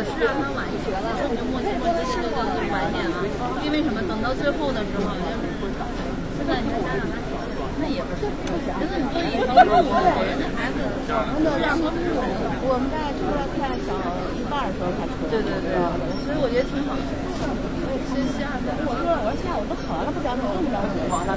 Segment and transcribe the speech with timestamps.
[0.00, 2.40] 我是让他晚一学了，我就默契默契吃的更
[2.72, 3.20] 晚点了。
[3.60, 4.00] 因为什么？
[4.08, 7.20] 等到最后的时候，现在你看家长他
[7.76, 12.16] 那也不是，人很多以后跟我人家孩子这样说是
[12.64, 13.92] 我们在出来快小
[14.32, 15.20] 一半的时候才出。
[15.28, 15.76] 对对对，
[16.24, 17.04] 所以我觉得挺好的。
[18.08, 21.36] 先下的，我说我说下午都考完了，不讲你用不着你忙了，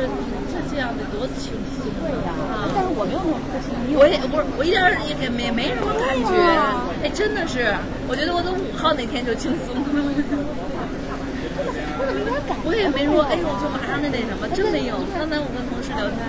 [0.00, 1.84] 就是是这样得多轻松。
[2.00, 2.32] 对呀，
[2.72, 3.68] 但是我没有那么开心。
[3.92, 6.32] 我也不是，我一点也也没没什么感觉。
[7.04, 7.68] 哎，真的是，
[8.08, 9.84] 我觉得我从五号那天就轻松了。
[12.64, 14.96] 我也没说，哎呦，就马上那那什么，真没有。
[15.12, 16.24] 刚才我跟同事聊天，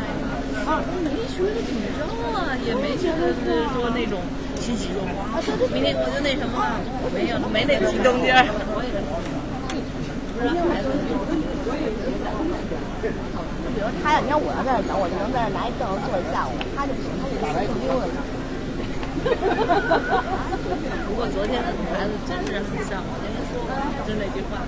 [0.68, 2.04] 啊，没觉得紧张
[2.36, 4.20] 啊，也没觉得是说那种
[4.60, 5.40] 欣喜若狂。
[5.72, 6.76] 明天我就那什么了，
[7.16, 8.44] 没有，没那激动劲儿。
[8.76, 8.92] 我也
[10.36, 10.92] 不知道孩子。
[13.74, 16.52] 比如他，你看我要在这等，我就能在这拿一凳子坐一下午。
[16.76, 18.16] 他就不行，他就四处溜达去。
[21.08, 23.72] 不过昨天的女孩子真是很像我那天说过，
[24.04, 24.60] 就那句话，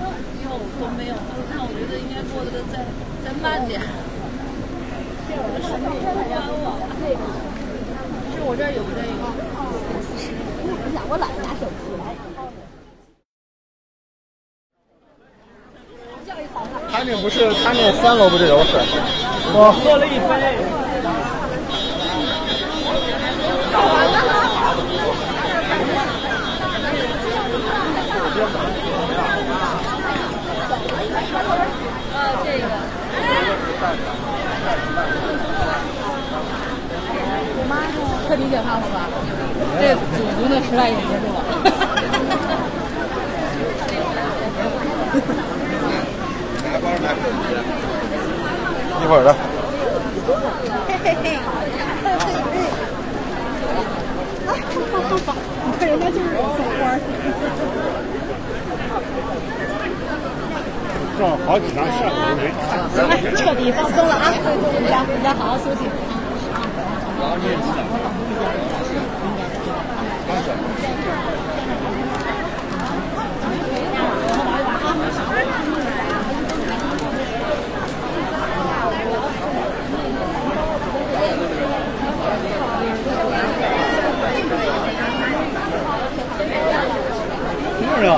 [0.46, 1.16] 哟都没有，
[1.52, 2.86] 那我觉得应该过得再
[3.26, 3.82] 再慢点。
[5.28, 6.80] 这我的手机关了，
[8.32, 9.24] 是我这儿有这个。
[10.66, 12.16] 我想我懒得拿手机来。
[17.04, 18.80] 他那不是，他那三楼不就有水？
[19.52, 20.24] 我喝了一杯。
[32.16, 32.64] 呃，这个。
[37.56, 37.84] 我妈
[38.30, 38.98] 特理解他们吧？
[39.82, 41.44] 这祖宗的时代也结束了。
[47.04, 47.06] 一
[49.06, 49.36] 会儿的。
[55.66, 56.48] 你看人家就是送
[56.80, 56.82] 花。
[61.16, 62.18] 撞好几张相行
[62.98, 63.00] 了，
[63.36, 64.34] 彻底放松了啊！
[64.34, 64.38] 回
[64.90, 65.82] 家回家好好休息。
[88.04, 88.12] 是啊。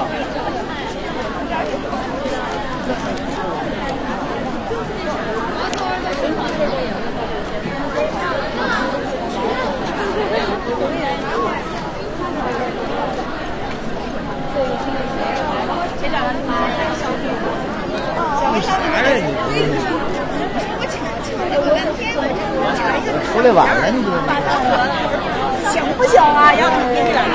[23.32, 24.10] 出来晚了，你这。
[25.72, 26.52] 行不行啊？
[26.56, 27.30] 要不你来。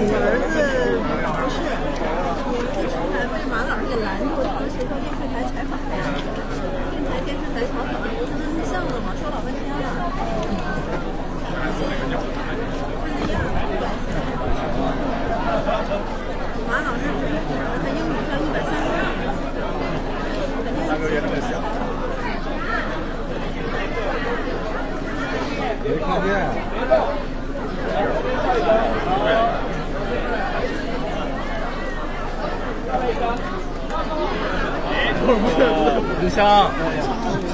[0.00, 0.54] 我儿子
[1.02, 1.56] 不是，
[3.12, 5.77] 还被马老师给拦住，到学校电视台采访，
[7.58, 9.82] 台电视台采访，我跟他录像了嘛，说老半天了。
[16.68, 17.02] 马老师
[17.82, 18.86] 他英语上一百三十，
[20.86, 21.50] 三个月那么小。
[25.82, 26.28] 没看见。
[36.20, 36.38] 录像，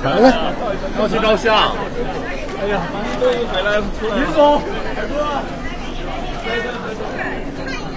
[0.05, 0.53] 来来，
[0.99, 1.57] 要去照相。
[2.61, 2.79] 哎呀，
[3.19, 4.19] 终于回来出来了。
[4.21, 4.61] 林总，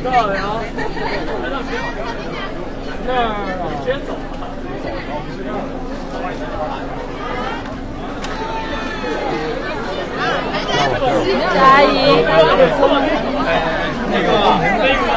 [0.01, 0.35] 漂亮。
[3.05, 3.19] 那儿
[3.85, 4.09] 先走。
[11.53, 11.85] 加一。
[14.09, 14.29] 那个，
[14.79, 15.16] 那个。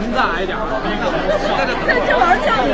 [0.00, 0.64] 您再您再矮点儿。
[2.06, 2.72] 这玩儿叫你。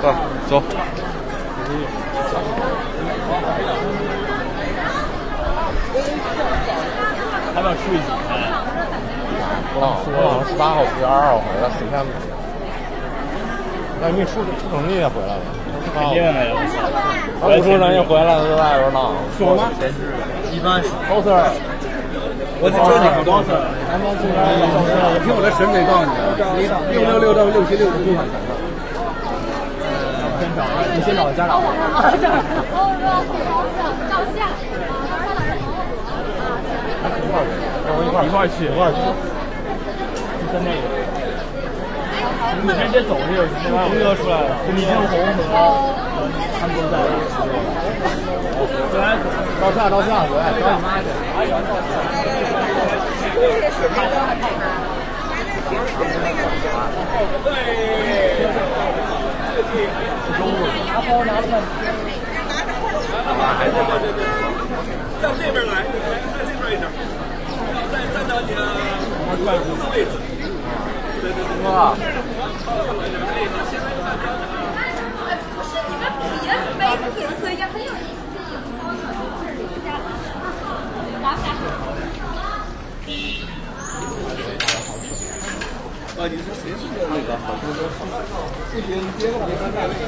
[0.00, 0.85] 走走。
[7.86, 8.34] 还要出一几天？
[9.74, 12.02] 不让说，十八号、十二号回来，四天。
[14.00, 15.42] 那你出出成绩也回来了，
[15.94, 16.52] 肯定的呀！
[17.40, 19.12] 不出成绩回来在外边闹。
[19.38, 19.70] 说吗？
[20.52, 21.48] 一般高四儿，
[22.60, 23.62] 我高四儿，高四儿。
[23.96, 28.34] 我听我的审美告诉你，六六六到六七六是最缓的。
[30.40, 30.60] 先找，
[30.94, 31.62] 你先找家长。
[37.06, 37.40] 一块
[38.24, 38.98] 一块去，一块去。
[40.52, 40.84] 就那个，
[42.62, 43.76] 你直接走就行了。
[43.86, 45.50] 红哥出来了，李正红和
[46.60, 46.94] 他们都在。
[48.96, 49.00] 来，
[49.60, 51.04] 照相照相，对，找你妈去。
[65.20, 67.35] 向这边来，向这边一点，再
[68.12, 68.60] 站到你的
[69.64, 70.12] 工作位置。
[71.20, 71.50] 对对对。
[71.62, 71.66] 哥，
[75.54, 76.02] 不是你们
[76.40, 76.44] 别
[76.76, 76.82] 没
[77.16, 78.20] 意思，也很有意思。
[86.16, 88.00] 啊，你说谁是那个好多都好？
[88.72, 90.00] 这边别别看在哪儿去？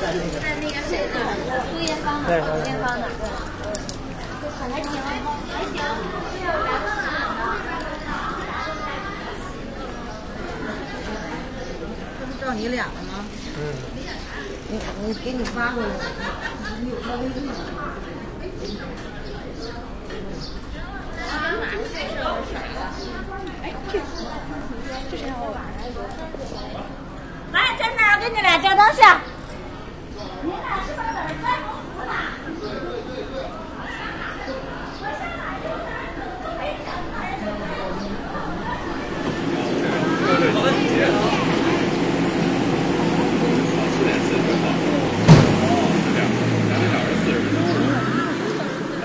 [0.00, 0.04] 在
[0.60, 1.28] 那个谁那儿，
[2.30, 3.10] 朱艳芳那儿，朱艳芳那儿。
[4.60, 4.86] 还行，
[5.50, 5.74] 还行。
[12.20, 12.92] 这不照你俩了。
[13.10, 13.26] 吗？
[13.58, 13.60] 嗯。
[14.68, 15.88] 你你给你发过来。
[27.52, 29.20] 来，站那儿，我给你俩照张相。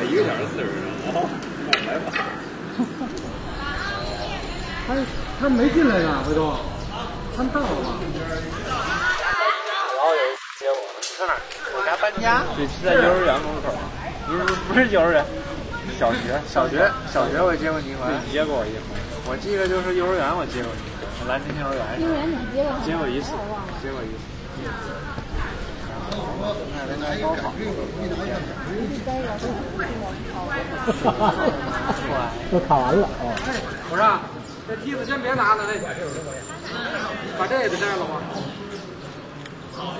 [0.08, 1.28] 一个小时四十分钟，哦，
[1.86, 2.08] 来吧。
[4.88, 4.90] 他
[5.40, 6.54] 他没进来呢，回头
[7.36, 7.74] 看到了吗？
[8.68, 8.76] 然
[10.04, 10.76] 后有一次接我，
[11.18, 11.40] 在哪儿？
[11.78, 12.44] 我家搬家。
[12.58, 13.72] 对，是在幼儿园门口。
[14.28, 15.24] 不 是不是幼儿园，
[15.98, 18.88] 小学小学小学我接过你一回，你接过我一回。
[19.32, 20.82] 我记得就是幼儿园我接过你，
[21.24, 22.02] 我蓝天幼儿园。
[22.04, 22.72] 幼儿园你接过？
[22.84, 23.32] 接过一次，
[23.82, 24.20] 接过一次。
[27.22, 27.54] 高考。
[32.52, 33.24] 都考完了哦。
[33.90, 34.02] 不是，
[34.68, 35.80] 这梯子先别拿了，这
[37.38, 38.20] 把这也给摘了吧。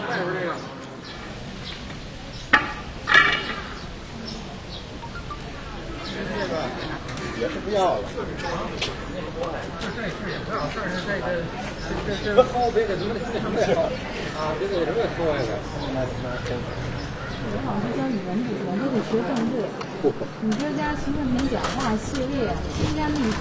[0.10, 0.56] 再有这个。
[6.16, 6.54] 这个
[7.40, 8.02] 也是不要了。
[9.86, 11.24] 这事儿也不要事儿，是这个
[12.08, 13.16] 这这后边的东西
[13.54, 13.78] 没有
[14.34, 15.42] 啊，这个什么说呀？
[15.94, 16.58] 那那真。
[17.48, 19.54] 我老师教语文不行，都得学政治。
[20.42, 23.40] 你这家习近平讲话系列，新疆密嘴，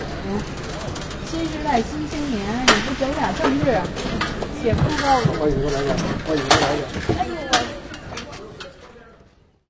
[1.35, 3.65] 新时代新青年，你不整点政治，
[4.63, 5.03] 写不够。
[5.35, 7.19] 欢迎来点，欢迎来点。
[7.19, 7.44] 哎呦。